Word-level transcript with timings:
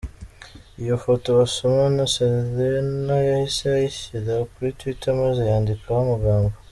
Iyi 0.79 0.95
foto 1.05 1.27
basomana, 1.39 2.01
Selena 2.13 3.15
yahise 3.29 3.63
ayishyira 3.77 4.33
kuri 4.53 4.69
twitter 4.79 5.13
maze 5.21 5.41
yandikaho 5.51 5.99
amagambo. 6.03 6.51